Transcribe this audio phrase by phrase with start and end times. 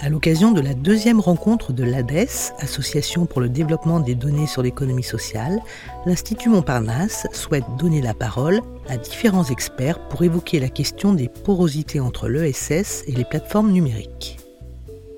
[0.00, 4.62] À l'occasion de la deuxième rencontre de l'ADES, Association pour le développement des données sur
[4.62, 5.58] l'économie sociale,
[6.04, 11.98] l'Institut Montparnasse souhaite donner la parole à différents experts pour évoquer la question des porosités
[11.98, 14.38] entre l'ESS et les plateformes numériques.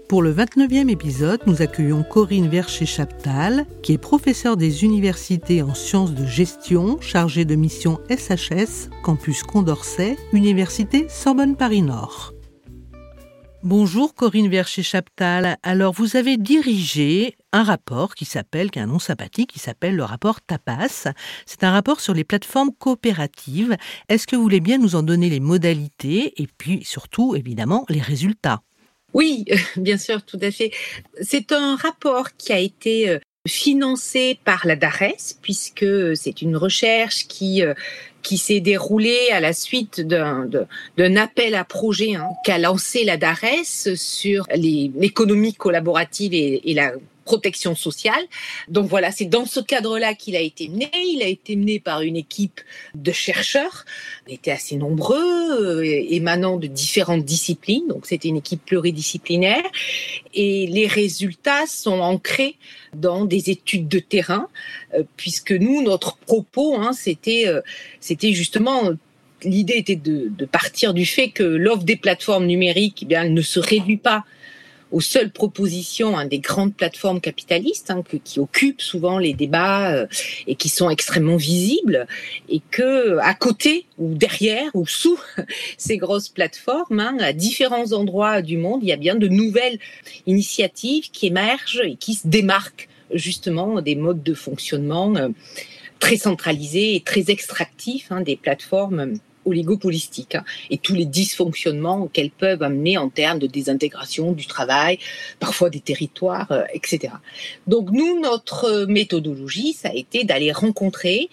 [0.08, 6.14] Pour le 29e épisode, nous accueillons Corinne Vercher-Chaptal, qui est professeure des universités en sciences
[6.14, 12.32] de gestion, chargée de mission SHS, campus Condorcet, Université Sorbonne Paris Nord.
[13.64, 15.56] Bonjour Corinne Vercher-Chaptal.
[15.64, 19.96] Alors vous avez dirigé un rapport qui s'appelle, qui a un nom sympathique, qui s'appelle
[19.96, 21.08] le rapport TAPAS.
[21.44, 23.76] C'est un rapport sur les plateformes coopératives.
[24.08, 28.00] Est-ce que vous voulez bien nous en donner les modalités et puis surtout évidemment les
[28.00, 28.62] résultats?
[29.12, 29.44] Oui,
[29.76, 30.70] bien sûr, tout à fait.
[31.20, 37.26] C'est un rapport qui a été euh, financé par la DARES, puisque c'est une recherche
[37.26, 37.74] qui euh,
[38.28, 43.94] qui s'est déroulé à la suite d'un appel à projet hein, qu'a lancé la DARES
[43.96, 46.92] sur l'économie collaborative et, et la
[47.28, 48.24] protection sociale.
[48.68, 50.90] Donc voilà, c'est dans ce cadre-là qu'il a été mené.
[50.94, 52.62] Il a été mené par une équipe
[52.94, 53.84] de chercheurs.
[54.26, 57.86] On était assez nombreux, euh, émanant de différentes disciplines.
[57.86, 59.66] Donc c'était une équipe pluridisciplinaire.
[60.32, 62.56] Et les résultats sont ancrés
[62.94, 64.48] dans des études de terrain,
[64.94, 67.60] euh, puisque nous, notre propos, hein, c'était, euh,
[68.00, 68.92] c'était justement
[69.44, 73.60] l'idée était de, partir du fait que l'offre des plateformes numériques eh bien, ne se
[73.60, 74.24] réduit pas
[74.90, 80.06] aux seules propositions hein, des grandes plateformes capitalistes hein, qui occupent souvent les débats euh,
[80.46, 82.06] et qui sont extrêmement visibles
[82.48, 85.18] et que à côté ou derrière ou sous
[85.78, 89.78] ces grosses plateformes hein, à différents endroits du monde il y a bien de nouvelles
[90.26, 95.28] initiatives qui émergent et qui se démarquent justement des modes de fonctionnement euh,
[95.98, 99.14] très centralisés et très extractifs des plateformes
[99.48, 104.98] oligopolistique hein, et tous les dysfonctionnements qu'elles peuvent amener en termes de désintégration du travail,
[105.40, 107.12] parfois des territoires, euh, etc.
[107.66, 111.28] Donc nous, notre méthodologie, ça a été d'aller rencontrer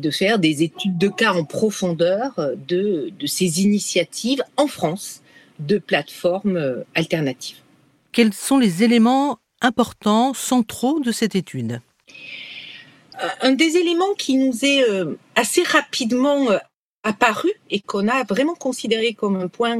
[0.00, 5.22] de faire des études de cas en profondeur euh, de, de ces initiatives en France
[5.58, 7.56] de plateformes euh, alternatives.
[8.12, 11.80] Quels sont les éléments importants, centraux de cette étude?
[13.40, 14.84] Un des éléments qui nous est
[15.34, 16.48] assez rapidement
[17.06, 19.78] apparu et qu'on a vraiment considéré comme un point,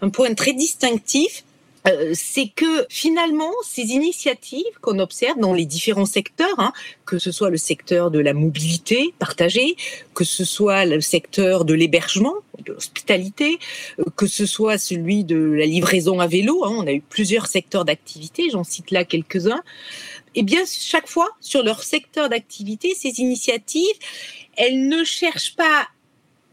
[0.00, 1.44] un point très distinctif,
[1.86, 6.72] euh, c'est que finalement, ces initiatives qu'on observe dans les différents secteurs, hein,
[7.04, 9.76] que ce soit le secteur de la mobilité partagée,
[10.14, 13.58] que ce soit le secteur de l'hébergement, de l'hospitalité,
[13.98, 17.48] euh, que ce soit celui de la livraison à vélo, hein, on a eu plusieurs
[17.48, 19.62] secteurs d'activité, j'en cite là quelques-uns,
[20.36, 23.96] et eh bien chaque fois, sur leur secteur d'activité, ces initiatives,
[24.56, 25.86] elles ne cherchent pas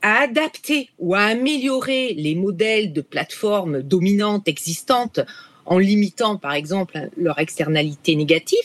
[0.02, 5.20] à adapter ou à améliorer les modèles de plateformes dominantes existantes
[5.66, 8.64] en limitant par exemple leur externalité négative,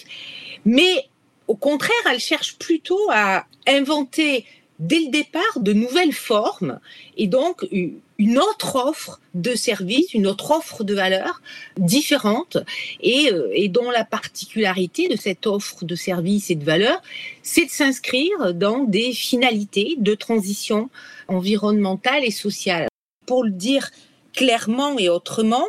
[0.64, 1.08] mais
[1.46, 4.44] au contraire, elle cherche plutôt à inventer
[4.78, 6.80] dès le départ de nouvelles formes
[7.16, 7.66] et donc
[8.18, 11.42] une autre offre de services, une autre offre de valeurs
[11.76, 12.56] différente
[13.00, 17.02] et, euh, et dont la particularité de cette offre de services et de valeurs,
[17.42, 20.88] c'est de s'inscrire dans des finalités de transition
[21.28, 22.88] environnementale et sociale.
[23.26, 23.90] Pour le dire
[24.32, 25.66] clairement et autrement,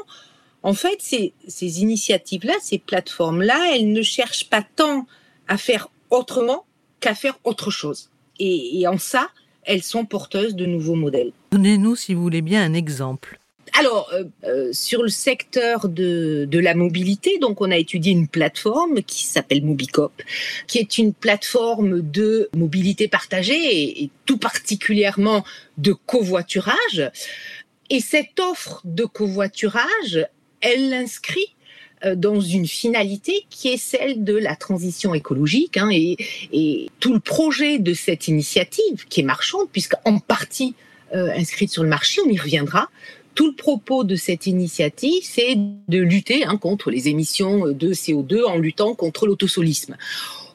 [0.63, 5.05] en fait, ces, ces initiatives-là, ces plateformes-là, elles ne cherchent pas tant
[5.47, 6.65] à faire autrement
[6.99, 8.09] qu'à faire autre chose.
[8.39, 9.29] Et, et en ça,
[9.67, 11.31] elles sont porteuses de nouveaux modèles.
[11.51, 13.39] Donnez-nous, si vous voulez bien, un exemple.
[13.77, 18.27] Alors, euh, euh, sur le secteur de, de, la mobilité, donc on a étudié une
[18.27, 20.13] plateforme qui s'appelle Mobicop,
[20.67, 25.43] qui est une plateforme de mobilité partagée et, et tout particulièrement
[25.77, 27.11] de covoiturage.
[27.89, 30.25] Et cette offre de covoiturage,
[30.61, 31.55] elle l'inscrit
[32.15, 35.77] dans une finalité qui est celle de la transition écologique.
[35.77, 40.75] Hein, et, tout le projet de cette initiative, qui est marchande, puisqu'en partie
[41.15, 42.89] euh, inscrite sur le marché, on y reviendra,
[43.33, 48.43] tout le propos de cette initiative, c'est de lutter hein, contre les émissions de CO2
[48.43, 49.95] en luttant contre l'autosolisme.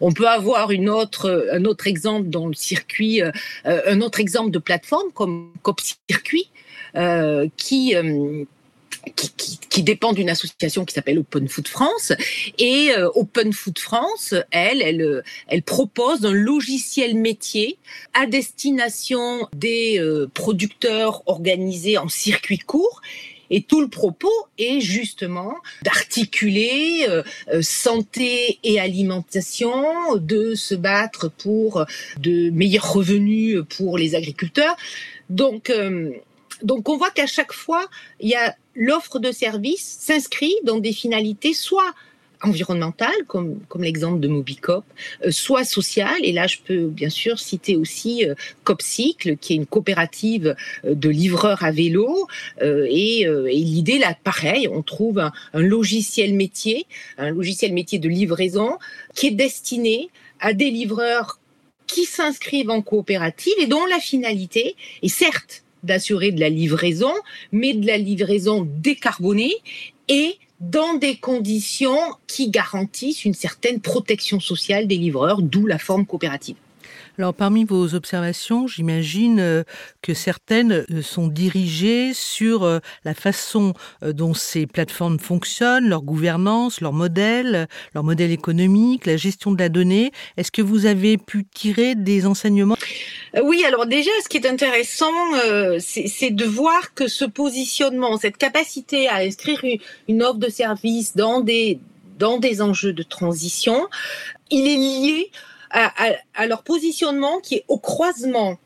[0.01, 3.31] On peut avoir un autre exemple dans circuit, euh,
[3.65, 5.81] un autre exemple de plateforme comme Cop
[6.11, 6.51] Circuit,
[6.97, 7.95] euh, qui,
[9.07, 9.11] euh,
[9.69, 12.13] qui, dépend d'une association qui s'appelle Open Food France.
[12.59, 17.79] Et euh, Open Food France, elle, elle, elle propose un logiciel métier
[18.15, 23.01] à destination des euh, producteurs organisés en circuit court
[23.53, 27.23] et tout le propos est justement d'articuler euh,
[27.61, 29.75] santé et alimentation,
[30.17, 31.85] de se battre pour
[32.19, 34.75] de meilleurs revenus pour les agriculteurs.
[35.29, 35.71] Donc,
[36.63, 37.87] donc on voit qu'à chaque fois,
[38.21, 41.93] il y a l'offre de service s'inscrit dans des finalités soit
[42.43, 44.85] environnementales, comme, comme l'exemple de Mobicop,
[45.25, 46.21] euh, soit sociales.
[46.23, 50.95] Et là, je peux bien sûr citer aussi euh, Copcycle, qui est une coopérative euh,
[50.95, 52.27] de livreurs à vélo.
[52.61, 56.87] et, l'idée, là, pareil, on trouve un, logiciel métier,
[57.19, 58.79] un logiciel métier de livraison,
[59.15, 60.09] qui est destiné
[60.41, 61.39] à des livreurs
[61.87, 67.13] qui s'inscrivent en coopérative et dont la finalité est certes d'assurer de la livraison,
[67.51, 69.55] mais de la livraison décarbonée
[70.09, 76.07] et dans des conditions qui garantissent une certaine protection sociale des livreurs, d'où la forme
[76.07, 76.57] coopérative.
[77.19, 79.65] Alors parmi vos observations, j'imagine euh,
[80.01, 86.81] que certaines euh, sont dirigées sur euh, la façon dont ces plateformes fonctionnent, leur gouvernance,
[86.81, 90.11] leur modèle, leur modèle économique, la gestion de la donnée.
[90.39, 92.77] Est-ce que vous avez pu tirer des enseignements?
[93.43, 95.13] Oui, alors déjà, ce qui est intéressant,
[95.79, 99.63] c'est de voir que ce positionnement, cette capacité à inscrire
[100.09, 101.79] une offre de service dans des
[102.19, 103.89] dans des enjeux de transition,
[104.51, 105.31] il est lié
[105.73, 108.59] à, leur positionnement qui est au croisement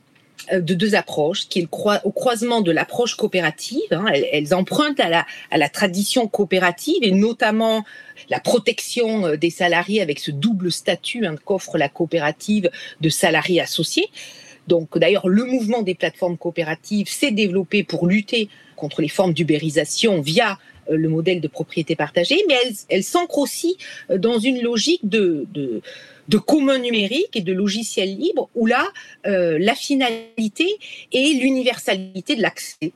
[0.52, 1.68] euh, de deux approches, qui est
[2.04, 3.80] au croisement de l'approche coopérative.
[3.90, 4.06] Hein.
[4.32, 7.84] elles, empruntent à la, tradition coopérative et notamment
[8.28, 12.70] la protection euh, des salariés avec ce double statut hein, qu'offre la coopérative
[13.00, 14.08] de salariés associés.
[14.66, 20.20] Donc d'ailleurs, le mouvement des plateformes coopératives s'est développé pour lutter contre les formes d'ubérisation
[20.20, 20.58] via
[20.90, 22.56] euh, le modèle de propriété partagée, mais
[22.88, 23.78] elles, s'ancrent aussi
[24.10, 25.46] dans une logique de
[26.28, 28.86] de commun numérique et de logiciels libres où là,
[29.26, 30.68] euh, la finalité
[31.12, 32.92] est l'universalité de l'accès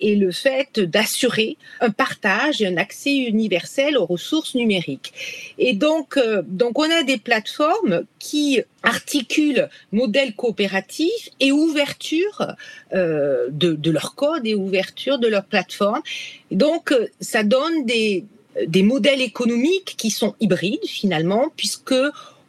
[0.00, 5.12] et le fait d'assurer un partage et un accès universel aux ressources numériques.
[5.58, 12.54] Et donc, euh, donc on a des plateformes qui articulent modèle coopératif et ouverture
[12.94, 16.02] euh, de, de, leur code et ouverture de leur plateforme.
[16.50, 18.24] Et donc, ça donne des,
[18.66, 21.94] des modèles économiques qui sont hybrides finalement, puisque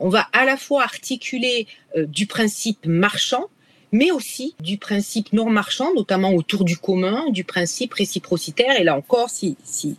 [0.03, 1.65] on va à la fois articuler
[1.95, 3.45] euh, du principe marchand,
[3.93, 8.77] mais aussi du principe non marchand, notamment autour du commun, du principe réciprocitaire.
[8.77, 9.95] Et là encore, si, si,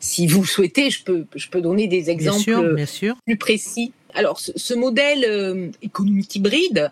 [0.00, 2.76] si vous souhaitez, je peux, je peux donner des exemples
[3.26, 3.92] plus précis.
[4.14, 6.90] Alors, ce, modèle euh, économique hybride,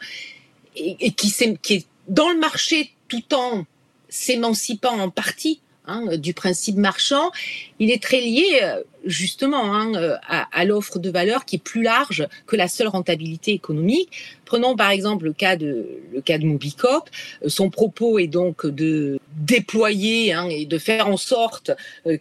[0.76, 1.32] et, qui,
[1.62, 3.64] qui est dans le marché tout en
[4.10, 5.60] s'émancipant en partie
[5.90, 7.32] Hein, du principe marchand,
[7.80, 11.82] il est très lié euh, justement hein, euh, à, l'offre de valeur qui est plus
[11.82, 14.08] large que la seule rentabilité économique.
[14.44, 16.46] Prenons par exemple le cas de le cas de.
[16.46, 21.72] Euh, son propos est donc de déployer hein, et de faire en sorte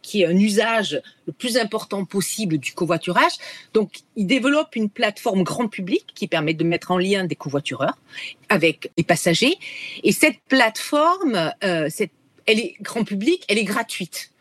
[0.02, 3.34] qu'il y ait un usage le plus important possible du covoiturage.
[3.74, 7.98] Donc, il développe une plateforme grand public qui permet de mettre en lien des covoitureurs
[8.48, 9.58] avec les passagers.
[10.04, 11.52] Et cette plateforme,
[11.90, 12.12] cette
[12.50, 14.32] elle est grand public, elle est gratuite.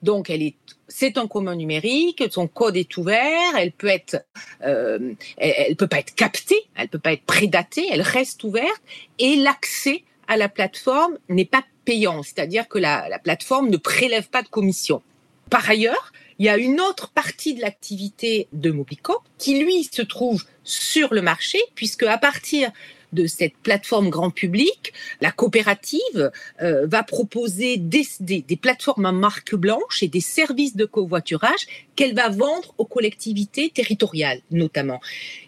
[0.00, 0.54] Donc, elle est,
[0.86, 4.24] c'est un commun numérique, son code est ouvert, elle peut être,
[4.64, 8.80] euh, elle, peut pas être captée, elle peut pas être prédatée, elle reste ouverte
[9.18, 14.28] et l'accès à la plateforme n'est pas payant, c'est-à-dire que la, la plateforme ne prélève
[14.28, 15.02] pas de commission.
[15.50, 20.02] Par ailleurs, il y a une autre partie de l'activité de Mobico qui, lui, se
[20.02, 22.70] trouve sur le marché, puisque à partir
[23.12, 26.30] de cette plateforme grand public, la coopérative
[26.62, 32.14] euh, va proposer des, des, plateformes à marque blanche et des services de covoiturage qu'elle
[32.14, 35.00] va vendre aux collectivités territoriales notamment.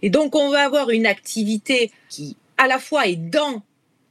[0.02, 3.62] Et donc on va avoir une activité qui à la fois est dans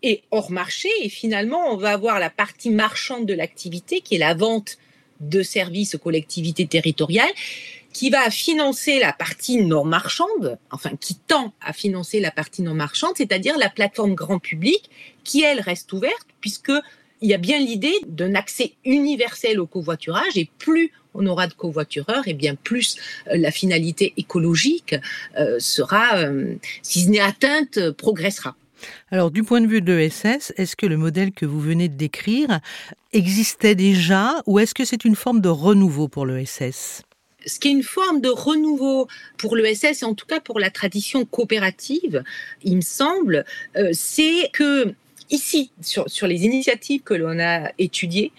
[0.02, 4.20] et hors marché et finalement on va avoir la partie marchande de l'activité qui est
[4.20, 4.78] la vente
[5.20, 7.32] de services aux collectivités territoriales
[7.94, 12.74] qui va financer la partie non marchande, enfin qui tend à financer la partie non
[12.74, 14.90] marchande, c'est-à-dire la plateforme grand public,
[15.24, 16.72] qui elle reste ouverte, puisque
[17.22, 21.54] il y a bien l'idée d'un accès universel au covoiturage, et plus on aura de
[21.54, 24.96] covoitureurs, et bien plus euh, la finalité écologique
[25.38, 28.56] euh, sera, euh, si ce n'est atteinte, progressera.
[29.12, 31.98] Alors, du point de vue de l'ESS, est-ce que le modèle que vous venez de
[31.98, 32.62] décrire
[33.12, 37.04] existait déjà ou est-ce que c'est une forme de renouveau pour l'ESS
[37.50, 40.70] ce qui est une forme de renouveau pour l'ESS et en tout cas pour la
[40.70, 42.24] tradition coopérative,
[42.64, 43.44] il me semble,
[43.76, 44.94] euh, c'est que
[45.30, 48.32] ici, sur, sur les initiatives que l'on a étudiées,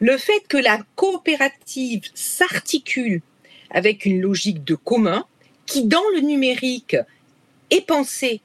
[0.00, 3.22] le fait que la coopérative s'articule
[3.70, 5.24] avec une logique de commun
[5.66, 6.96] qui, dans le numérique,
[7.70, 8.40] est pensée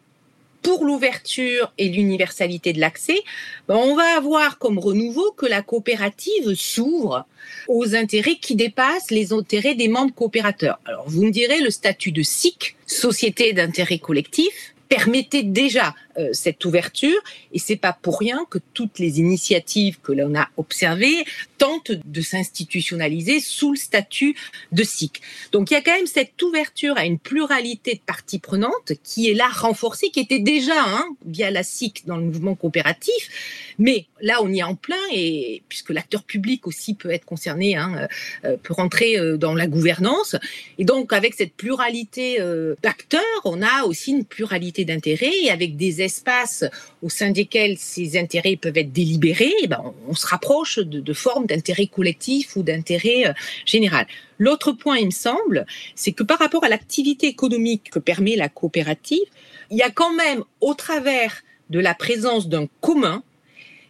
[0.64, 3.22] pour l'ouverture et l'universalité de l'accès,
[3.68, 7.26] ben, on va avoir comme renouveau que la coopérative s'ouvre
[7.68, 10.80] aux intérêts qui dépassent les intérêts des membres coopérateurs.
[10.86, 16.64] Alors vous me direz le statut de SIC, Société d'intérêt collectif, permettait déjà euh, cette
[16.66, 17.20] ouverture.
[17.54, 21.26] Et c'est pas pour rien que toutes les initiatives que l'on a observées
[21.58, 24.36] tentent de s'institutionnaliser sous le statut
[24.72, 25.22] de SIC.
[25.52, 29.30] Donc il y a quand même cette ouverture à une pluralité de parties prenantes qui
[29.30, 34.06] est là renforcée, qui était déjà hein, via la SIC dans le mouvement coopératif, mais
[34.22, 38.08] là on y est en plein et puisque l'acteur public aussi peut être concerné, hein,
[38.46, 40.36] euh, peut rentrer euh, dans la gouvernance.
[40.78, 42.38] Et donc avec cette pluralité
[42.84, 46.66] d'acteurs, on a aussi une pluralité d'intérêts et avec des espaces
[47.02, 51.46] au sein desquels ces intérêts peuvent être délibérés, eh ben, on, se rapproche de, formes
[51.46, 53.34] d'intérêt collectif ou d'intérêt euh,
[53.66, 54.06] général.
[54.38, 58.50] L'autre point, il me semble, c'est que par rapport à l'activité économique que permet la
[58.50, 59.28] coopérative,
[59.70, 63.24] il y a quand même, au travers de la présence d'un commun,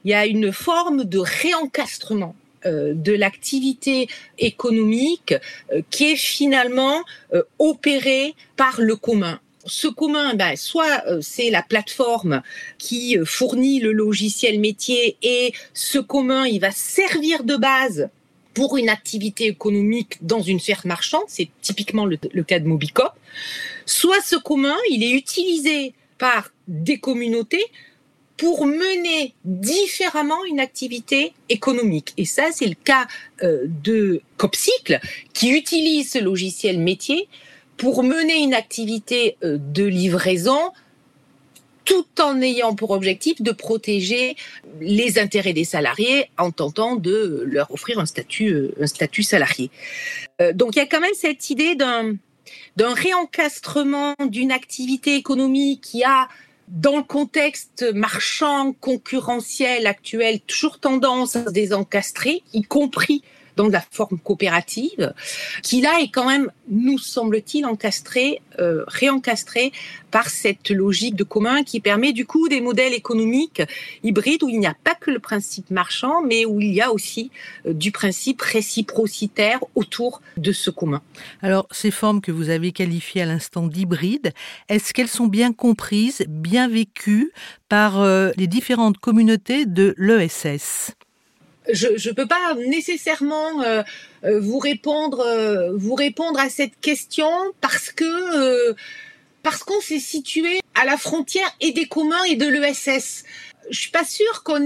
[0.05, 5.34] il y a une forme de réencastrement euh, de l'activité économique
[5.72, 7.03] euh, qui est finalement
[7.58, 12.41] opérée par le commun ce commun, ben, soit euh, c'est la plateforme
[12.77, 18.10] qui euh, fournit le logiciel métier et ce commun, il va servir de base
[18.53, 23.12] pour une activité économique dans une sphère marchande, c'est typiquement le, cas de Mobicop,
[23.86, 27.65] soit ce commun, il est utilisé par des communautés
[28.38, 32.13] pour mener différemment une activité économique.
[32.17, 33.08] Et ça, c'est le cas
[33.41, 35.00] euh, de Copcycle,
[35.34, 37.27] qui utilise ce logiciel métier
[37.83, 40.71] pour mener une activité euh, de livraison
[41.83, 44.37] tout en ayant pour objectif de protéger
[44.79, 49.69] les intérêts des salariés en tentant de leur offrir un statut, euh, un statut salarié.
[50.39, 52.15] Euh, donc il y a quand même cette idée d'un,
[52.77, 56.29] d'un réencastrement d'une activité économique qui a
[56.69, 63.23] dans le contexte marchand, concurrentiel actuel, toujours tendance à se désencastrer, y compris
[63.55, 65.13] dans la forme coopérative,
[65.62, 69.72] qui là est quand même, nous semble-t-il, encastré, euh, réencastré
[70.12, 73.63] par cette logique de commun qui permet du coup des modèles économiques
[74.03, 76.91] hybrides où il n'y a pas que le principe marchand, mais où il y a
[76.91, 77.31] aussi
[77.65, 81.01] euh, du principe réciprocitaire autour de ce commun.
[81.41, 84.33] Alors, ces formes que vous avez qualifiées à l'instant d'hybrides,
[84.69, 87.31] est-ce qu'elles sont bien comprises, bien vécues
[87.69, 90.93] par euh, les différentes communautés de l'ESS
[91.72, 93.84] je ne peux pas nécessairement euh,
[94.24, 97.29] euh, vous répondre euh, vous répondre à cette question
[97.62, 98.75] parce que
[99.43, 103.24] parce qu'on s'est situé à la frontière et des communs et de l'ESS.
[103.70, 104.65] Je suis pas sûre qu'on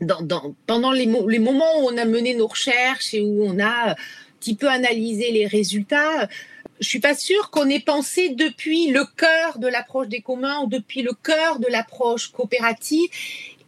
[0.00, 3.90] dans, pendant les, les, moments où on a mené nos recherches et où on a
[3.90, 3.96] un
[4.40, 6.28] petit peu analysé les résultats.
[6.80, 10.66] Je suis pas sûre qu'on ait pensé depuis le cœur de l'approche des communs ou
[10.66, 13.08] depuis le cœur de l'approche coopérative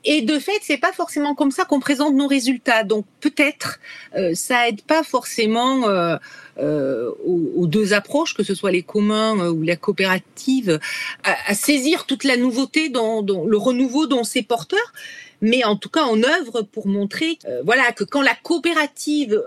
[0.05, 2.85] et de fait, c'est pas forcément comme ça qu'on présente nos résultats.
[2.85, 3.81] Donc peut-être
[4.17, 6.17] euh, ça aide pas forcément euh,
[6.59, 10.79] euh, aux, deux approches, que ce soit les communs euh, ou la coopérative,
[11.25, 14.93] à, saisir toute la nouveauté, dans, le renouveau dont c'est porteur.
[15.41, 19.43] Mais en tout cas, en œuvre pour montrer, euh, voilà, que quand la coopérative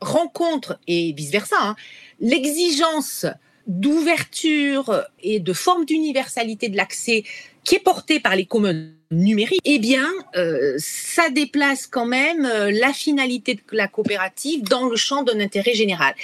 [0.00, 1.76] rencontre et vice versa, hein,
[2.20, 3.26] l'exigence
[3.66, 7.24] d'ouverture et de forme d'universalité de l'accès
[7.64, 12.70] qui est portée par les communs numérique, eh bien, euh, ça déplace quand même euh,
[12.72, 16.14] la finalité de la coopérative dans le champ d'un intérêt général.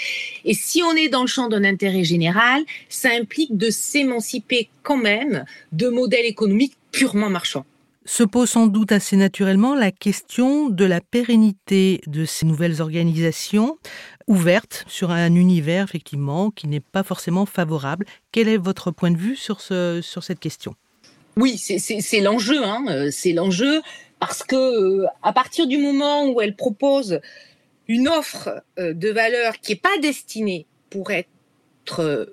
[0.45, 4.97] Et si on est dans le champ d'un intérêt général, ça implique de s'émanciper quand
[4.97, 7.66] même de modèles économiques purement marchands.
[8.07, 13.76] Se pose sans doute assez naturellement la question de la pérennité de ces nouvelles organisations
[14.26, 18.07] ouvertes sur un univers effectivement qui n'est pas forcément favorable.
[18.33, 20.75] Quel est votre point de vue sur, ce, sur cette question?
[21.38, 23.80] Oui, c'est l'enjeu, hein, euh, c'est l'enjeu
[24.18, 27.21] parce que euh, à partir du moment où elle propose
[27.87, 31.28] une offre euh, de valeur qui n'est pas destinée pour être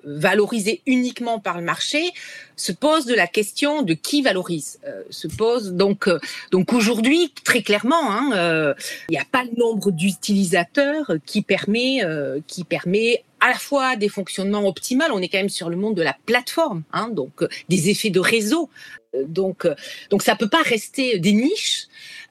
[0.04, 2.12] valorisée uniquement par le marché,
[2.56, 4.78] se pose de la question de qui valorise.
[5.10, 6.08] se pose donc
[6.50, 8.74] donc aujourd'hui très clairement, hein,
[9.08, 12.00] il n'y a pas le nombre d'utilisateurs qui permet
[12.46, 15.94] qui permet à la fois des fonctionnements optimaux, on est quand même sur le monde
[15.94, 18.70] de la plateforme, hein, donc euh, des effets de réseau.
[19.14, 19.74] Euh, donc, euh,
[20.10, 21.86] donc ça peut pas rester des niches.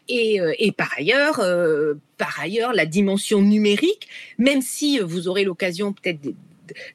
[0.07, 1.41] Et, et par ailleurs,
[2.19, 6.19] par ailleurs, la dimension numérique, même si vous aurez l'occasion peut-être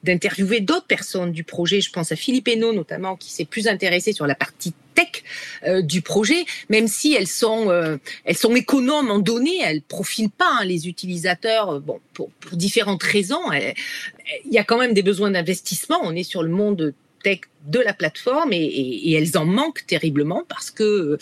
[0.03, 1.81] d'interviewer d'autres personnes du projet.
[1.81, 5.23] Je pense à Philippe Hainaut notamment, qui s'est plus intéressé sur la partie tech
[5.63, 10.29] euh, du projet, même si elles sont, euh, elles sont économes en données, elles profilent
[10.29, 13.51] pas hein, les utilisateurs, euh, bon, pour, différentes raisons.
[14.45, 15.99] Il y a quand même des besoins d'investissement.
[16.03, 20.71] On est sur le monde tech de la plateforme et elles en manquent terriblement parce
[20.71, 21.17] que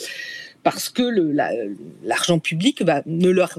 [0.64, 1.04] parce que
[2.04, 3.58] l'argent public va, ne leur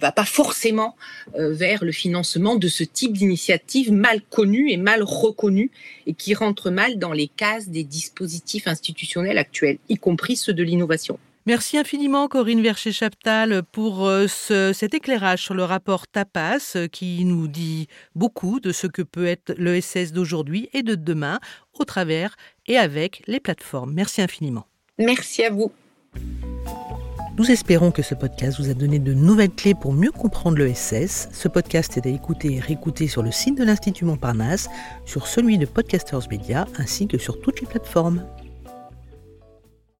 [0.00, 0.96] va pas forcément
[1.36, 5.70] euh, vers le financement de ce type d'initiative mal connue et mal reconnue
[6.06, 10.62] et qui rentre mal dans les cases des dispositifs institutionnels actuels, y compris ceux de
[10.62, 11.18] l'innovation.
[11.46, 17.22] Merci infiniment Corinne Vercher-Chaptal pour euh, ce, cet éclairage sur le rapport TAPAS euh, qui
[17.26, 21.40] nous dit beaucoup de ce que peut être l'ESS d'aujourd'hui et de demain
[21.78, 22.36] au travers
[22.66, 23.92] et avec les plateformes.
[23.92, 24.66] Merci infiniment.
[24.98, 25.70] Merci à vous.
[27.36, 31.28] Nous espérons que ce podcast vous a donné de nouvelles clés pour mieux comprendre l'ESS.
[31.32, 34.68] Ce podcast est à écouter et réécouter sur le site de l'Institut Montparnasse,
[35.04, 38.24] sur celui de Podcasters Media ainsi que sur toutes les plateformes.